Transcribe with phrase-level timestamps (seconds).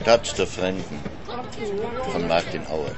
[0.00, 1.00] Stadt der Fremden
[2.12, 2.94] von Martin Auer.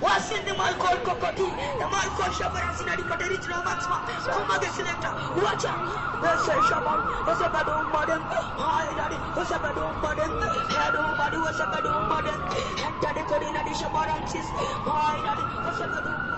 [0.00, 3.98] Wasin the Malcolm Kokoti, the Malcolm Shabaran Sinadi Katerich Romansma,
[4.30, 5.74] Komade Selector, Wacha,
[6.20, 8.22] the Say Shaban, was a bad old modern,
[8.56, 10.30] Hi Daddy, was a bad old modern,
[10.70, 12.40] Had old body was a bad old modern,
[12.86, 14.50] and Daddy Corina di Shabaran Sis,
[14.86, 16.37] Hi Daddy, was a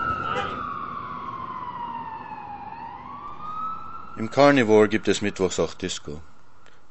[4.17, 6.21] Im Carnivore gibt es mittwochs auch Disco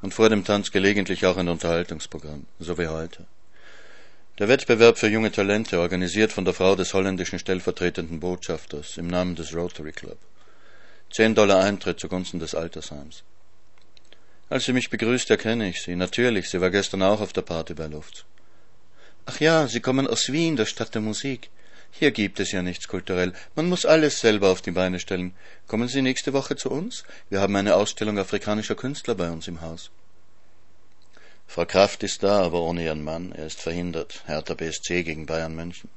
[0.01, 3.27] und vor dem Tanz gelegentlich auch ein Unterhaltungsprogramm, so wie heute.
[4.39, 9.35] Der Wettbewerb für junge Talente, organisiert von der Frau des holländischen stellvertretenden Botschafters im Namen
[9.35, 10.17] des Rotary Club.
[11.11, 13.23] Zehn Dollar Eintritt zugunsten des Altersheims.
[14.49, 15.95] Als sie mich begrüßt, erkenne ich sie.
[15.95, 18.25] Natürlich, sie war gestern auch auf der Party bei Lufts.
[19.27, 21.51] Ach ja, Sie kommen aus Wien, der Stadt der Musik.
[21.91, 23.33] Hier gibt es ja nichts kulturell.
[23.55, 25.33] Man muss alles selber auf die Beine stellen.
[25.67, 27.03] Kommen Sie nächste Woche zu uns?
[27.29, 29.91] Wir haben eine Ausstellung afrikanischer Künstler bei uns im Haus.
[31.47, 33.33] Frau Kraft ist da, aber ohne ihren Mann.
[33.33, 34.23] Er ist verhindert.
[34.25, 35.89] Hertha BSC gegen Bayern München.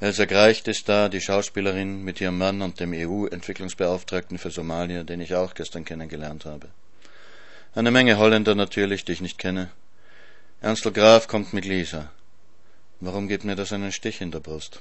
[0.00, 5.20] Elsa Greicht ist da, die Schauspielerin mit ihrem Mann und dem EU-Entwicklungsbeauftragten für Somalia, den
[5.20, 6.68] ich auch gestern kennengelernt habe.
[7.74, 9.70] Eine Menge Holländer natürlich, die ich nicht kenne.
[10.62, 12.10] Ernstl Graf kommt mit Lisa.
[13.00, 14.80] Warum gibt mir das einen Stich in der Brust?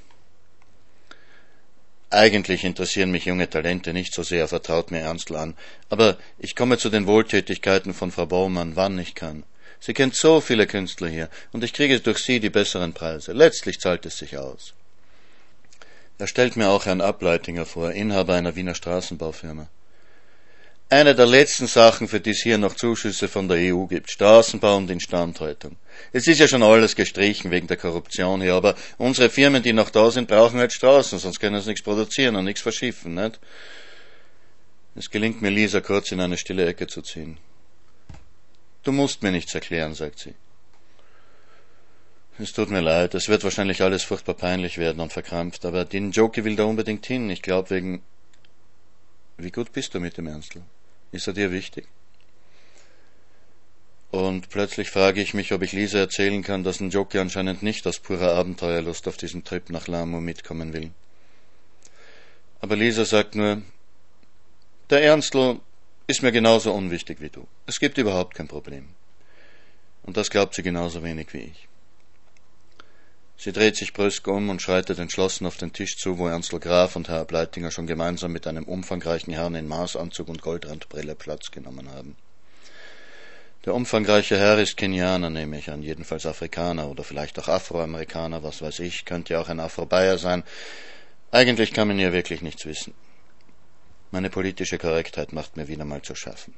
[2.09, 5.55] Eigentlich interessieren mich junge Talente nicht so sehr, vertraut mir Ernstl an,
[5.89, 9.43] aber ich komme zu den Wohltätigkeiten von Frau Baumann, wann ich kann.
[9.79, 13.31] Sie kennt so viele Künstler hier, und ich kriege durch sie die besseren Preise.
[13.31, 14.73] Letztlich zahlt es sich aus.
[16.17, 19.69] Er stellt mir auch Herrn Ableitinger vor, Inhaber einer Wiener Straßenbaufirma.
[20.91, 24.09] Eine der letzten Sachen, für die es hier noch Zuschüsse von der EU gibt.
[24.09, 25.75] Straßenbau und Instandhaltung.
[26.13, 29.91] Es ist ja schon alles gestrichen wegen der Korruption hier, aber unsere Firmen, die noch
[29.91, 33.39] da sind, brauchen halt Straßen, sonst können sie nichts produzieren und nichts verschiffen, nicht?
[34.95, 37.37] Es gelingt mir, Lisa kurz in eine stille Ecke zu ziehen.
[38.81, 40.33] Du musst mir nichts erklären, sagt sie.
[42.39, 46.09] Es tut mir leid, es wird wahrscheinlich alles furchtbar peinlich werden und verkrampft, aber den
[46.09, 47.29] Joker will da unbedingt hin.
[47.29, 48.01] Ich glaube wegen.
[49.37, 50.63] Wie gut bist du mit dem Ernstl?
[51.11, 51.87] Ist er dir wichtig?
[54.11, 57.85] Und plötzlich frage ich mich, ob ich Lisa erzählen kann, dass ein Jockey anscheinend nicht
[57.85, 60.91] aus purer Abenteuerlust auf diesen Trip nach Lamo mitkommen will.
[62.59, 63.61] Aber Lisa sagt nur,
[64.89, 65.59] der Ernstl
[66.07, 67.47] ist mir genauso unwichtig wie du.
[67.67, 68.89] Es gibt überhaupt kein Problem.
[70.01, 71.68] Und das glaubt sie genauso wenig wie ich.
[73.41, 76.97] Sie dreht sich brüsk um und schreitet entschlossen auf den Tisch zu, wo Ernstl Graf
[76.97, 81.89] und Herr Bleitinger schon gemeinsam mit einem umfangreichen Herrn in Maßanzug und Goldrandbrille Platz genommen
[81.89, 82.17] haben.
[83.65, 88.61] Der umfangreiche Herr ist Kenianer, nehme ich an, jedenfalls Afrikaner oder vielleicht auch Afroamerikaner, was
[88.61, 90.43] weiß ich, könnte ja auch ein Afro-Bayer sein.
[91.31, 92.93] Eigentlich kann man hier wirklich nichts wissen.
[94.11, 96.55] Meine politische Korrektheit macht mir wieder mal zu schaffen.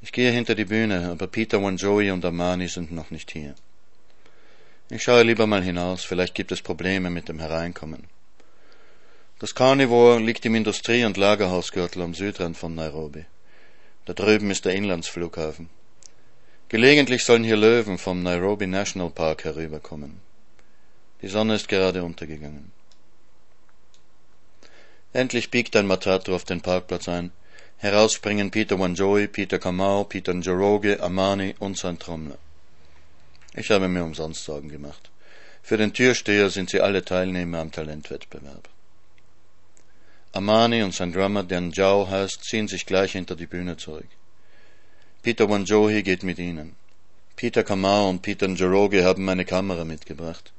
[0.00, 3.56] Ich gehe hinter die Bühne, aber Peter Wanjoey und Amani sind noch nicht hier.
[4.88, 8.04] Ich schaue lieber mal hinaus, vielleicht gibt es Probleme mit dem Hereinkommen.
[9.40, 13.24] Das Carnivore liegt im Industrie- und Lagerhausgürtel am Südrand von Nairobi.
[14.04, 15.70] Da drüben ist der Inlandsflughafen.
[16.68, 20.20] Gelegentlich sollen hier Löwen vom Nairobi National Park herüberkommen.
[21.20, 22.70] Die Sonne ist gerade untergegangen.
[25.12, 27.32] Endlich biegt ein Matatu auf den Parkplatz ein.
[27.78, 32.38] Heraus springen Peter Wanjoy, Peter Kamau, Peter Njoroge, Amani und sein Trommler.
[33.56, 35.10] Ich habe mir umsonst Sorgen gemacht.
[35.62, 38.68] Für den Türsteher sind sie alle Teilnehmer am Talentwettbewerb.
[40.32, 44.08] Amani und sein Drummer, der Njao heißt, ziehen sich gleich hinter die Bühne zurück.
[45.22, 46.76] Peter Wanjohi geht mit ihnen.
[47.34, 50.52] Peter Kamau und Peter Njoroge haben meine Kamera mitgebracht.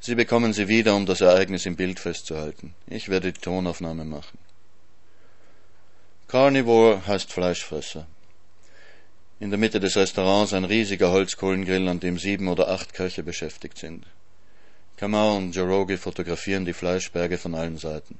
[0.00, 2.74] Sie bekommen sie wieder, um das Ereignis im Bild festzuhalten.
[2.86, 4.38] Ich werde die Tonaufnahme machen.
[6.28, 8.06] Carnivore heißt Fleischfresser.
[9.44, 13.76] In der Mitte des Restaurants ein riesiger Holzkohlengrill, an dem sieben oder acht Köche beschäftigt
[13.76, 14.06] sind.
[14.96, 18.18] Kamau und Joroge fotografieren die Fleischberge von allen Seiten.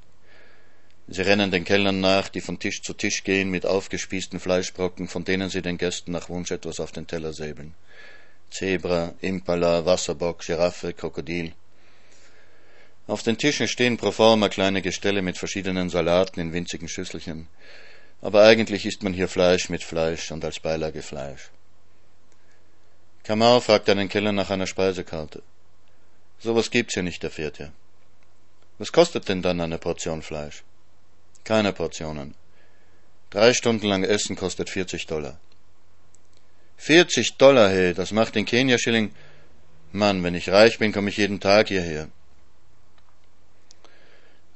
[1.09, 5.25] Sie rennen den Kellern nach, die von Tisch zu Tisch gehen mit aufgespießten Fleischbrocken, von
[5.25, 7.73] denen sie den Gästen nach Wunsch etwas auf den Teller säbeln.
[8.51, 11.55] Zebra, Impala, Wasserbock, Giraffe, Krokodil.
[13.07, 17.49] Auf den Tischen stehen pro forma kleine Gestelle mit verschiedenen Salaten in winzigen Schüsselchen
[18.25, 21.51] aber eigentlich isst man hier Fleisch mit Fleisch und als Beilage Fleisch.
[23.23, 25.43] Kamau fragt einen Keller nach einer Speisekarte.
[26.39, 27.71] Sowas gibt's hier nicht, erfährt er.
[28.79, 30.65] Was kostet denn dann eine Portion Fleisch?
[31.45, 32.35] Keine Portionen.
[33.29, 35.39] Drei Stunden lang Essen kostet 40 Dollar.
[36.79, 39.15] 40 Dollar, hey, das macht den Kenia-Schilling.
[39.93, 42.09] Mann, wenn ich reich bin, komme ich jeden Tag hierher.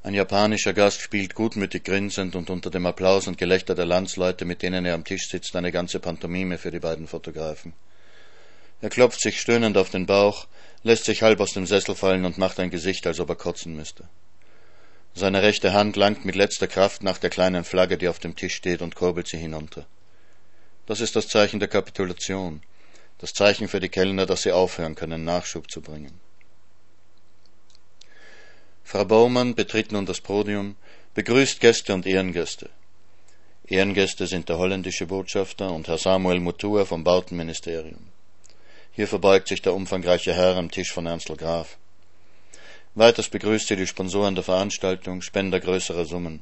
[0.09, 4.63] Ein japanischer Gast spielt gutmütig grinsend und unter dem Applaus und Gelächter der Landsleute, mit
[4.63, 7.75] denen er am Tisch sitzt, eine ganze Pantomime für die beiden Fotografen.
[8.81, 10.47] Er klopft sich stöhnend auf den Bauch,
[10.83, 13.77] lässt sich halb aus dem Sessel fallen und macht ein Gesicht, als ob er kotzen
[13.77, 14.09] müsste.
[15.13, 18.55] Seine rechte Hand langt mit letzter Kraft nach der kleinen Flagge, die auf dem Tisch
[18.55, 19.85] steht, und kurbelt sie hinunter.
[20.87, 22.63] Das ist das Zeichen der Kapitulation,
[23.19, 26.19] das Zeichen für die Kellner, dass sie aufhören können, Nachschub zu bringen.
[28.91, 30.75] Frau Baumann betritt nun das Podium,
[31.13, 32.71] begrüßt Gäste und Ehrengäste.
[33.67, 38.01] Ehrengäste sind der holländische Botschafter und Herr Samuel Mutua vom Bautenministerium.
[38.93, 41.77] Hier verbeugt sich der umfangreiche Herr am Tisch von Ernstl Graf.
[42.95, 46.41] Weiters begrüßt sie die Sponsoren der Veranstaltung, Spender größerer Summen.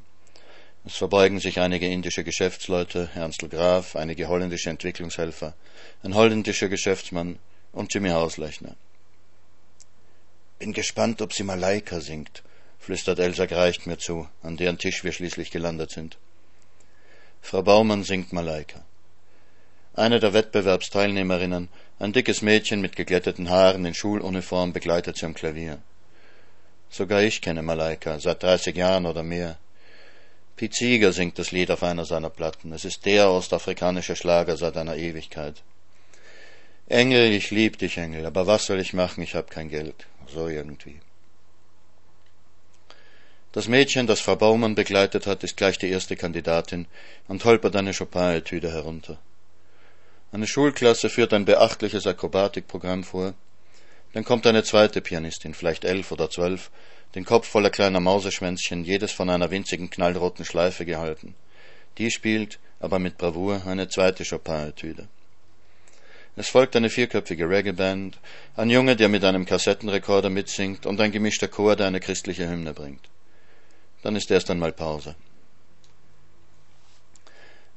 [0.85, 5.57] Es verbeugen sich einige indische Geschäftsleute, Ernstl Graf, einige holländische Entwicklungshelfer,
[6.05, 7.41] ein holländischer Geschäftsmann
[7.73, 8.77] und Jimmy Hauslechner.
[10.59, 12.43] Bin gespannt, ob sie Malaika singt,
[12.79, 16.17] flüstert Elsa Greicht mir zu, an deren Tisch wir schließlich gelandet sind.
[17.43, 18.83] Frau Baumann singt Malaika.
[19.95, 21.69] Eine der Wettbewerbsteilnehmerinnen,
[21.99, 25.79] ein dickes Mädchen mit geglätteten Haaren in Schuluniform, begleitet sie am Klavier.
[26.89, 29.59] Sogar ich kenne Malaika, seit dreißig Jahren oder mehr.
[30.59, 32.73] Seeger singt das Lied auf einer seiner Platten.
[32.73, 35.63] Es ist der ostafrikanische Schlager seit einer Ewigkeit.
[36.89, 39.23] Engel, ich lieb dich, Engel, aber was soll ich machen?
[39.23, 41.01] Ich hab kein Geld so irgendwie.
[43.53, 46.87] Das Mädchen, das Frau Baumann begleitet hat, ist gleich die erste Kandidatin
[47.27, 49.19] und holpert eine Chopin-Etüde herunter.
[50.31, 53.33] Eine Schulklasse führt ein beachtliches Akrobatikprogramm vor.
[54.13, 56.71] Dann kommt eine zweite Pianistin, vielleicht elf oder zwölf,
[57.15, 61.35] den Kopf voller kleiner Mauseschwänzchen, jedes von einer winzigen knallroten Schleife gehalten.
[61.97, 65.09] Die spielt, aber mit Bravour, eine zweite Chopin-Etüde.
[66.37, 68.19] Es folgt eine vierköpfige Reggae-Band,
[68.57, 72.75] ein Junge, der mit einem Kassettenrekorder mitsingt und ein gemischter Chor, der eine christliche Hymne
[72.75, 73.09] bringt.
[74.03, 75.17] Dann ist erst einmal Pause.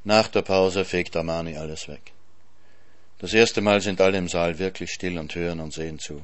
[0.04, 2.12] Nach der Pause fegt Armani alles weg.
[3.20, 6.22] Das erste Mal sind alle im Saal wirklich still und hören und sehen zu.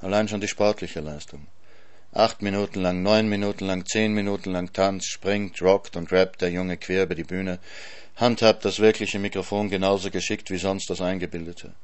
[0.00, 1.46] Allein schon die sportliche Leistung.
[2.12, 6.50] Acht Minuten lang, neun Minuten lang, zehn Minuten lang tanzt, springt, rockt und rappt der
[6.50, 7.58] Junge quer über die Bühne,
[8.16, 11.74] handhabt das wirkliche Mikrofon genauso geschickt wie sonst das eingebildete.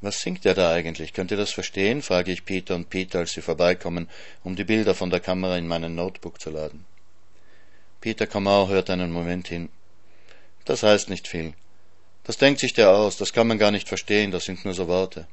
[0.00, 1.12] Was singt er da eigentlich?
[1.12, 2.02] Könnt ihr das verstehen?
[2.02, 4.08] frage ich Peter und Peter, als sie vorbeikommen,
[4.44, 6.84] um die Bilder von der Kamera in meinen Notebook zu laden.
[8.00, 9.70] Peter Kamau hört einen Moment hin.
[10.64, 11.54] Das heißt nicht viel.
[12.22, 14.86] Das denkt sich der aus, das kann man gar nicht verstehen, das sind nur so
[14.86, 15.26] Worte.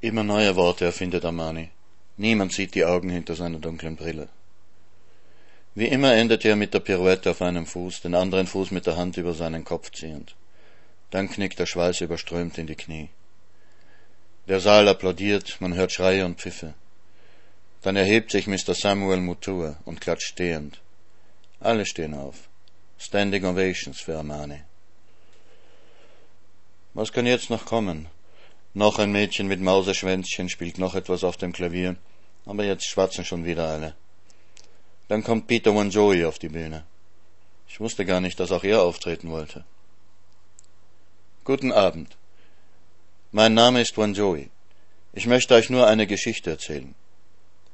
[0.00, 1.70] Immer neue Worte erfindet Amani.
[2.16, 4.28] Niemand sieht die Augen hinter seiner dunklen Brille.
[5.76, 8.96] Wie immer endet er mit der Pirouette auf einem Fuß, den anderen Fuß mit der
[8.96, 10.34] Hand über seinen Kopf ziehend.
[11.10, 13.10] Dann knickt der Schweiß überströmt in die Knie.
[14.48, 16.72] Der Saal applaudiert, man hört Schreie und Pfiffe.
[17.82, 18.72] Dann erhebt sich Mr.
[18.72, 20.80] Samuel Mutua und klatscht stehend.
[21.60, 22.48] Alle stehen auf.
[22.96, 24.62] Standing Ovations für Armani.
[26.94, 28.06] Was kann jetzt noch kommen?
[28.72, 31.96] Noch ein Mädchen mit Mauserschwänzchen spielt noch etwas auf dem Klavier,
[32.46, 33.94] aber jetzt schwatzen schon wieder alle.
[35.08, 36.84] Dann kommt Peter Wanjoy auf die Bühne.
[37.68, 39.64] Ich wusste gar nicht, dass auch er auftreten wollte.
[41.44, 42.16] Guten Abend.
[43.32, 44.50] Mein Name ist Wanjoy.
[45.12, 46.94] Ich möchte euch nur eine Geschichte erzählen.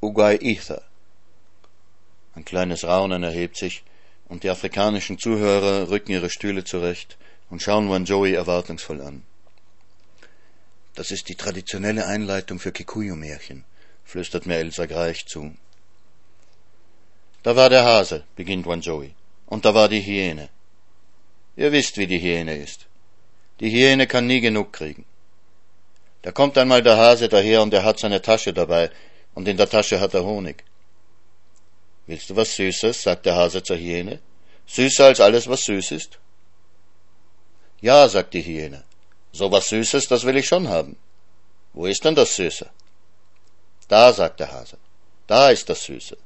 [0.00, 0.82] Ugai Ether.
[2.34, 3.82] Ein kleines Raunen erhebt sich,
[4.28, 7.18] und die afrikanischen Zuhörer rücken ihre Stühle zurecht
[7.50, 9.23] und schauen Wanjoy erwartungsvoll an.
[10.95, 13.64] Das ist die traditionelle Einleitung für Kikuyu-Märchen,
[14.04, 15.54] flüstert mir Elsa Greich zu.
[17.42, 19.14] Da war der Hase, beginnt Wanjoey,
[19.46, 20.49] und da war die Hyäne.
[21.56, 22.87] Ihr wisst, wie die Hyäne ist.
[23.58, 25.04] Die Hyäne kann nie genug kriegen.
[26.22, 28.90] Da kommt einmal der Hase daher und er hat seine Tasche dabei,
[29.34, 30.62] und in der Tasche hat er Honig.
[32.06, 33.02] Willst du was Süßes?
[33.02, 34.20] sagt der Hase zur Hyäne.
[34.66, 36.20] Süßer als alles, was süß ist?
[37.80, 38.84] Ja, sagt die Hyäne.
[39.32, 40.96] So was Süßes, das will ich schon haben.
[41.72, 42.70] Wo ist denn das Süße?
[43.88, 44.78] Da, sagt der Hase.
[45.26, 46.16] Da ist das Süße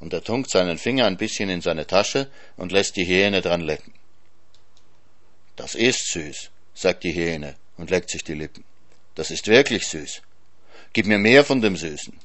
[0.00, 3.60] und er tunkt seinen Finger ein bisschen in seine Tasche und lässt die Hyäne dran
[3.60, 3.92] lecken.
[5.56, 8.64] Das ist süß, sagt die Hyäne und leckt sich die Lippen.
[9.14, 10.22] Das ist wirklich süß.
[10.94, 12.18] Gib mir mehr von dem Süßen.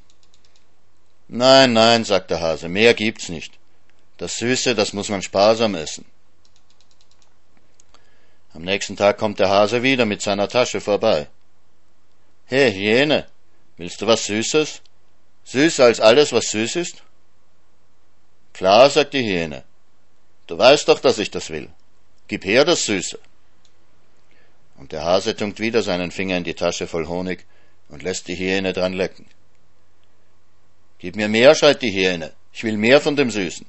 [1.28, 3.54] Nein, nein, sagt der Hase, mehr gibt's nicht.
[4.18, 6.06] Das Süße, das muss man sparsam essen.
[8.54, 11.28] Am nächsten Tag kommt der Hase wieder mit seiner Tasche vorbei.
[12.46, 13.28] Hey, Hyäne,
[13.76, 14.82] willst du was Süßes?
[15.44, 17.04] Süßer als alles, was süß ist?
[18.56, 19.66] Klar, sagt die Hyäne.
[20.48, 21.68] Du weißt doch, dass ich das will.
[22.30, 23.20] Gib her das Süße.
[24.78, 27.46] Und der Hase tunkt wieder seinen Finger in die Tasche voll Honig
[27.90, 29.26] und lässt die Hyäne dran lecken.
[31.00, 32.32] Gib mir mehr, schreit die Hyäne.
[32.54, 33.66] Ich will mehr von dem Süßen.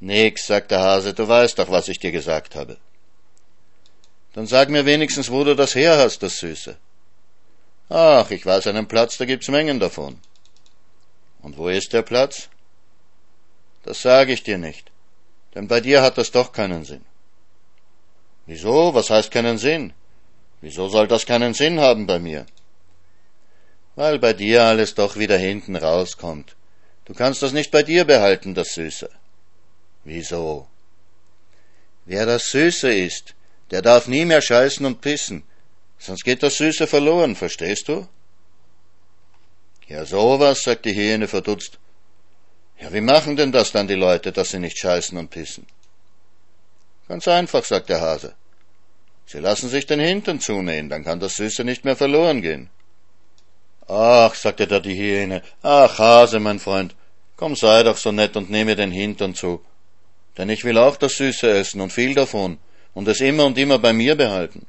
[0.00, 2.78] Nix, sagt der Hase, du weißt doch, was ich dir gesagt habe.
[4.32, 6.78] Dann sag mir wenigstens, wo du das her hast, das Süße.
[7.90, 10.18] Ach, ich weiß einen Platz, da gibt's Mengen davon.
[11.42, 12.48] Und wo ist der Platz?
[13.82, 14.90] Das sage ich dir nicht,
[15.54, 17.04] denn bei dir hat das doch keinen Sinn.
[18.46, 18.94] Wieso?
[18.94, 19.92] Was heißt keinen Sinn?
[20.60, 22.46] Wieso soll das keinen Sinn haben bei mir?
[23.96, 26.56] Weil bei dir alles doch wieder hinten rauskommt.
[27.04, 29.10] Du kannst das nicht bei dir behalten, das Süße.
[30.04, 30.68] Wieso?
[32.04, 33.34] Wer das Süße ist,
[33.70, 35.42] der darf nie mehr scheißen und pissen,
[35.98, 38.08] sonst geht das Süße verloren, verstehst du?
[39.88, 41.78] Ja, sowas, sagt die Hyäne verdutzt.
[42.82, 45.66] Ja, wie machen denn das dann die Leute, dass sie nicht scheißen und pissen?
[47.06, 48.34] Ganz einfach, sagt der Hase.
[49.24, 52.70] Sie lassen sich den Hintern zunähen, dann kann das Süße nicht mehr verloren gehen.
[53.86, 56.96] Ach, sagte da die Hyäne, ach Hase, mein Freund,
[57.36, 59.64] komm sei doch so nett und nehme den Hintern zu.
[60.36, 62.58] Denn ich will auch das Süße essen und viel davon
[62.94, 64.66] und es immer und immer bei mir behalten.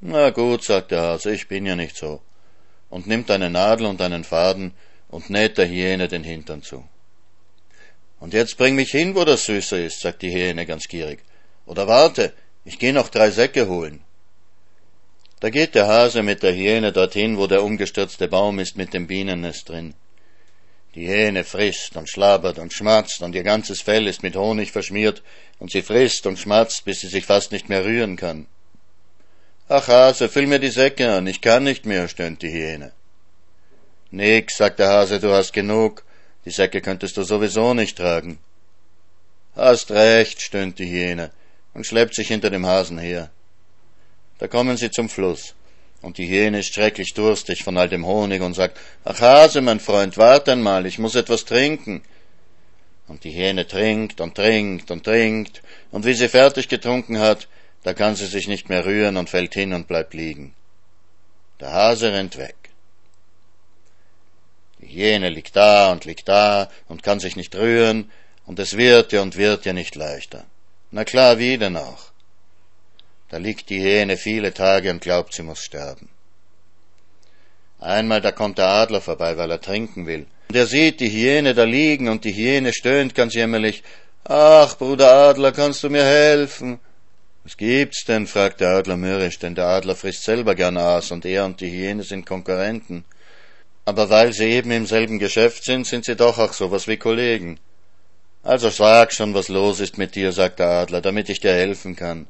[0.00, 2.22] Na gut, sagt der Hase, ich bin ja nicht so.
[2.88, 4.72] Und nimmt eine Nadel und einen Faden
[5.12, 6.82] und näht der Hyäne den Hintern zu.
[8.18, 11.20] Und jetzt bring mich hin, wo das Süße ist, sagt die Hyäne ganz gierig.
[11.66, 12.32] Oder warte,
[12.64, 14.00] ich geh noch drei Säcke holen.
[15.40, 19.06] Da geht der Hase mit der Hyäne dorthin, wo der umgestürzte Baum ist mit dem
[19.06, 19.94] Bienennest drin.
[20.94, 25.22] Die Hähne frisst und schlabbert und schmatzt und ihr ganzes Fell ist mit Honig verschmiert
[25.58, 28.46] und sie frisst und schmatzt, bis sie sich fast nicht mehr rühren kann.
[29.68, 32.92] Ach Hase, füll mir die Säcke an, ich kann nicht mehr, stöhnt die Hyäne.
[34.12, 36.04] Nix, sagt der Hase, du hast genug,
[36.44, 38.38] die Säcke könntest du sowieso nicht tragen.
[39.56, 41.30] Hast recht, stöhnt die Hyäne
[41.72, 43.30] und schleppt sich hinter dem Hasen her.
[44.38, 45.54] Da kommen sie zum Fluss.
[46.02, 49.80] Und die Hyäne ist schrecklich durstig von all dem Honig und sagt, ach Hase, mein
[49.80, 52.02] Freund, wart einmal, ich muss etwas trinken.
[53.08, 57.48] Und die Hyäne trinkt und trinkt und trinkt, und wie sie fertig getrunken hat,
[57.82, 60.54] da kann sie sich nicht mehr rühren und fällt hin und bleibt liegen.
[61.60, 62.61] Der Hase rennt weg.
[64.82, 68.10] Die Hyäne liegt da und liegt da und kann sich nicht rühren,
[68.44, 70.44] und es wird ja und wird ja nicht leichter.
[70.90, 72.10] Na klar, wie denn auch?
[73.30, 76.08] Da liegt die Hähne viele Tage und glaubt, sie muss sterben.
[77.78, 80.26] Einmal da kommt der Adler vorbei, weil er trinken will.
[80.48, 83.82] Und er sieht die Hyäne da liegen und die Hyäne stöhnt ganz jämmerlich.
[84.24, 86.78] Ach, Bruder Adler, kannst du mir helfen?
[87.44, 88.26] Was gibt's denn?
[88.26, 91.70] fragt der Adler mürrisch, denn der Adler frisst selber gern Aas und er und die
[91.70, 93.04] Hyäne sind Konkurrenten.
[93.84, 97.58] Aber weil sie eben im selben Geschäft sind, sind sie doch auch sowas wie Kollegen.
[98.42, 101.96] Also sag schon, was los ist mit dir, sagt der Adler, damit ich dir helfen
[101.96, 102.26] kann.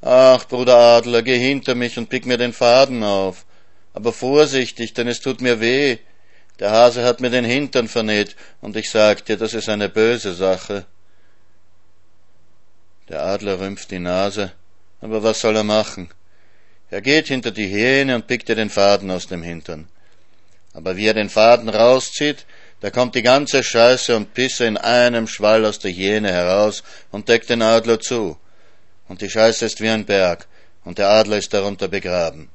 [0.00, 3.44] Ach, Bruder Adler, geh hinter mich und pick mir den Faden auf.
[3.94, 5.98] Aber vorsichtig, denn es tut mir weh.
[6.58, 10.34] Der Hase hat mir den Hintern vernäht, und ich sag dir, das ist eine böse
[10.34, 10.86] Sache.
[13.08, 14.52] Der Adler rümpft die Nase,
[15.00, 16.08] aber was soll er machen?
[16.90, 19.88] Er geht hinter die Hähne und pickt ihr den Faden aus dem Hintern.
[20.72, 22.46] Aber wie er den Faden rauszieht,
[22.80, 27.28] da kommt die ganze Scheiße und Pisse in einem Schwall aus der Hyäne heraus und
[27.28, 28.38] deckt den Adler zu
[29.12, 30.46] und die Scheiße ist wie ein Berg,
[30.84, 32.48] und der Adler ist darunter begraben.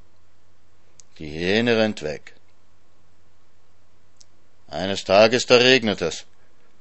[1.19, 2.33] Die Hyäne rennt weg.
[4.67, 6.25] Eines Tages da regnet es,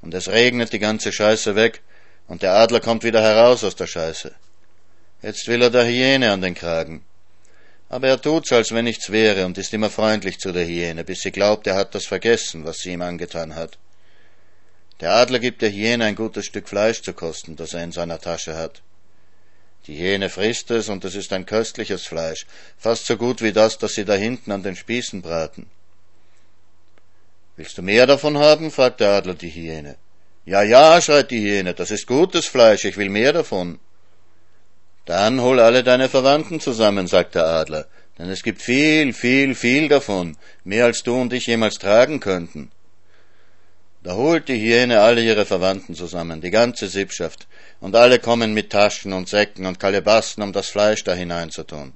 [0.01, 1.81] und es regnet die ganze Scheiße weg,
[2.27, 4.33] und der Adler kommt wieder heraus aus der Scheiße.
[5.21, 7.05] Jetzt will er der Hyäne an den Kragen.
[7.89, 11.21] Aber er tut's, als wenn nichts wäre, und ist immer freundlich zu der Hyäne, bis
[11.21, 13.77] sie glaubt, er hat das vergessen, was sie ihm angetan hat.
[14.99, 18.19] Der Adler gibt der Hyäne ein gutes Stück Fleisch zu kosten, das er in seiner
[18.19, 18.81] Tasche hat.
[19.85, 22.45] Die Hyäne frisst es, und es ist ein köstliches Fleisch,
[22.77, 25.67] fast so gut wie das, das sie da hinten an den Spießen braten.
[27.55, 28.69] Willst du mehr davon haben?
[28.69, 29.95] fragt der Adler die Hyäne.
[30.45, 33.79] Ja, ja, schreit die Hyäne, das ist gutes Fleisch, ich will mehr davon.
[35.07, 37.85] Dann hol alle deine Verwandten zusammen, sagt der Adler,
[38.19, 40.35] denn es gibt viel, viel, viel davon,
[40.65, 42.71] mehr als du und ich jemals tragen könnten.
[44.03, 47.47] Da holt die Hyäne alle ihre Verwandten zusammen, die ganze Sippschaft,
[47.79, 51.93] und alle kommen mit Taschen und Säcken und Kalebassen, um das Fleisch da hineinzutun.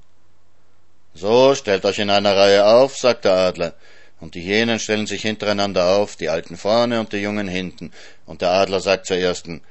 [1.14, 3.74] So, stellt euch in einer Reihe auf, sagt der Adler,
[4.22, 7.92] und die Hyänen stellen sich hintereinander auf, die Alten vorne und die Jungen hinten,
[8.26, 9.62] und der Adler sagt zur ersten,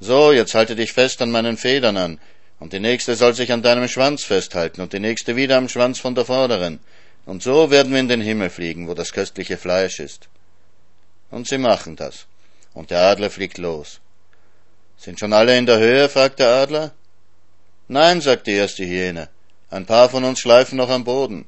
[0.00, 2.20] so, jetzt halte dich fest an meinen Federn an,
[2.58, 5.98] und die nächste soll sich an deinem Schwanz festhalten, und die nächste wieder am Schwanz
[5.98, 6.80] von der vorderen,
[7.26, 10.28] und so werden wir in den Himmel fliegen, wo das köstliche Fleisch ist.
[11.30, 12.26] Und sie machen das,
[12.74, 14.00] und der Adler fliegt los.
[14.96, 16.08] Sind schon alle in der Höhe?
[16.08, 16.92] fragt der Adler.
[17.88, 19.28] Nein, sagt die erste Hyäne.
[19.70, 21.46] Ein paar von uns schleifen noch am Boden.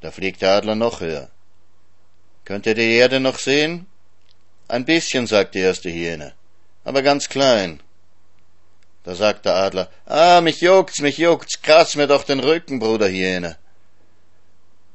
[0.00, 1.30] Da fliegt der Adler noch höher.
[2.44, 3.86] Könnt ihr die Erde noch sehen?
[4.68, 6.34] Ein bisschen, sagt die erste Hyäne,
[6.84, 7.80] aber ganz klein.
[9.06, 13.06] Da sagt der Adler, ah, mich juckt's, mich juckt's, kratz mir doch den Rücken, Bruder
[13.08, 13.56] Hyäne.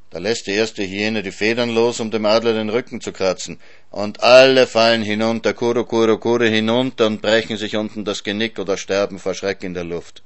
[0.10, 3.58] Da lässt die erste Hyäne die Federn los, um dem Adler den Rücken zu kratzen.
[3.90, 8.76] Und alle fallen hinunter, kuru, kuru, kuru, hinunter und brechen sich unten das Genick oder
[8.76, 10.24] sterben vor Schreck in der Luft.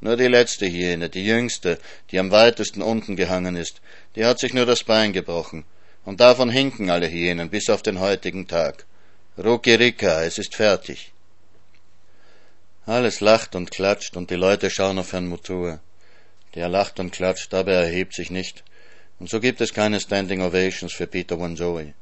[0.00, 1.78] Nur die letzte Hyäne, die jüngste,
[2.10, 3.80] die am weitesten unten gehangen ist,
[4.16, 5.64] die hat sich nur das Bein gebrochen.
[6.04, 8.86] Und davon hinken alle Hyänen bis auf den heutigen Tag.
[9.38, 11.13] Rukirika, es ist fertig.
[12.86, 15.80] Alles lacht und klatscht und die Leute schauen auf Herrn Mutua.
[16.54, 18.62] Der lacht und klatscht, aber er erhebt sich nicht.
[19.18, 21.94] Und so gibt es keine Standing Ovations für Peter Wanjoey.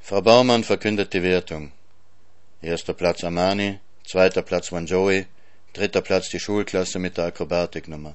[0.00, 1.72] Frau Baumann verkündet die Wertung.
[2.60, 5.24] Erster Platz Amani, zweiter Platz Wanjoey,
[5.72, 8.14] dritter Platz die Schulklasse mit der Akrobatiknummer.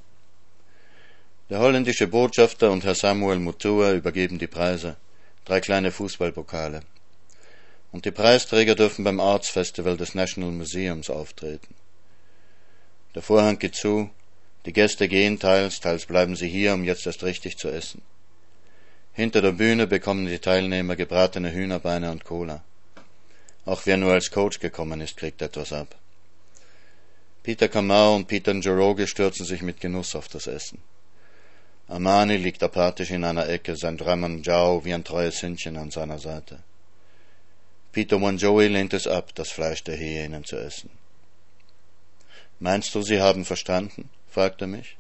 [1.50, 4.96] Der holländische Botschafter und Herr Samuel Mutua übergeben die Preise,
[5.44, 6.84] drei kleine Fußballpokale
[7.92, 11.76] und die Preisträger dürfen beim Arts Festival des National Museums auftreten.
[13.16, 14.10] Der Vorhang geht zu,
[14.66, 18.02] die Gäste gehen teils, teils bleiben sie hier, um jetzt erst richtig zu essen.
[19.14, 22.64] Hinter der Bühne bekommen die Teilnehmer gebratene Hühnerbeine und Cola.
[23.66, 25.96] Auch wer nur als Coach gekommen ist, kriegt etwas ab.
[27.44, 30.80] Peter Kamau und Peter Njoroge stürzen sich mit Genuss auf das Essen.
[31.88, 36.20] Amani liegt apathisch in einer Ecke, sein Draman Jao wie ein treues Hündchen an seiner
[36.20, 36.60] Seite.
[37.92, 40.90] Peter Monjoey lehnt es ab, das Fleisch der Hyänen zu essen.
[42.60, 44.10] Meinst du, Sie haben verstanden?
[44.30, 44.98] fragt er mich.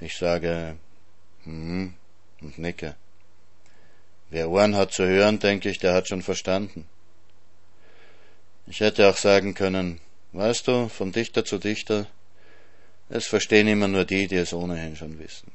[0.00, 0.76] Ich sage,
[1.44, 1.94] hm,
[2.40, 2.96] und nicke.
[4.30, 6.86] Wer Ohren hat zu hören, denke ich, der hat schon verstanden.
[8.66, 10.00] Ich hätte auch sagen können,
[10.32, 12.06] weißt du, von Dichter zu Dichter,
[13.08, 15.50] es verstehen immer nur die, die es ohnehin schon wissen.